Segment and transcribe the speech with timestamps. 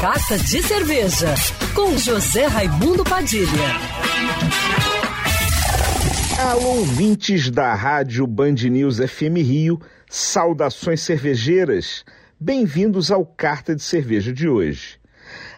[0.00, 1.34] Carta de Cerveja,
[1.74, 3.44] com José Raimundo Padilha.
[6.38, 9.78] Alô, ouvintes da Rádio Band News FM Rio,
[10.08, 12.02] saudações cervejeiras.
[12.40, 14.98] Bem-vindos ao Carta de Cerveja de hoje.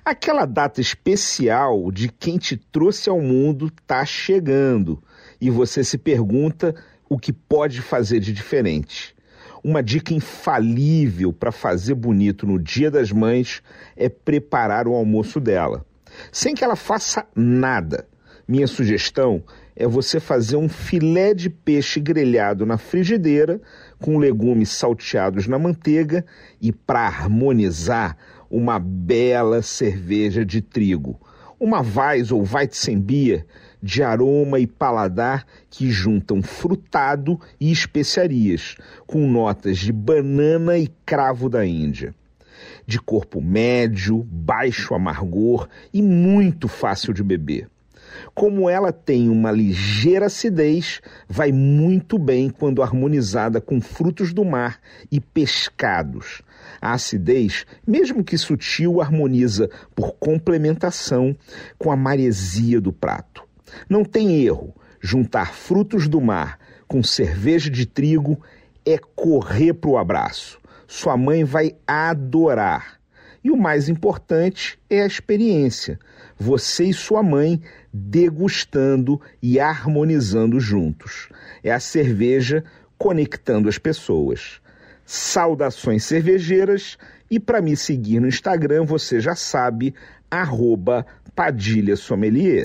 [0.04, 5.00] Aquela data especial de quem te trouxe ao mundo tá chegando
[5.40, 6.74] e você se pergunta
[7.08, 9.14] o que pode fazer de diferente.
[9.64, 13.62] Uma dica infalível para fazer bonito no Dia das Mães
[13.96, 15.86] é preparar o almoço dela,
[16.32, 18.08] sem que ela faça nada.
[18.48, 19.40] Minha sugestão
[19.76, 23.60] é você fazer um filé de peixe grelhado na frigideira
[24.00, 26.26] com legumes salteados na manteiga
[26.60, 28.16] e, para harmonizar,
[28.50, 31.20] uma bela cerveja de trigo.
[31.62, 33.46] Uma Weiss ou Weizenbier
[33.80, 38.76] de aroma e paladar que juntam frutado e especiarias,
[39.06, 42.12] com notas de banana e cravo da Índia.
[42.84, 47.68] De corpo médio, baixo amargor e muito fácil de beber.
[48.34, 54.80] Como ela tem uma ligeira acidez, vai muito bem quando harmonizada com frutos do mar
[55.10, 56.42] e pescados.
[56.80, 61.36] A acidez, mesmo que sutil, harmoniza por complementação
[61.78, 63.42] com a maresia do prato.
[63.88, 66.58] Não tem erro, juntar frutos do mar
[66.92, 68.38] com cerveja de trigo
[68.84, 70.60] é correr para o abraço.
[70.86, 73.00] Sua mãe vai adorar.
[73.44, 75.98] E o mais importante é a experiência.
[76.38, 77.60] Você e sua mãe
[77.92, 81.28] degustando e harmonizando juntos.
[81.62, 82.64] É a cerveja
[82.96, 84.60] conectando as pessoas.
[85.04, 86.96] Saudações cervejeiras
[87.28, 89.94] e para me seguir no Instagram você já sabe,
[90.30, 91.04] arroba
[91.34, 92.64] Padilha Sommelier.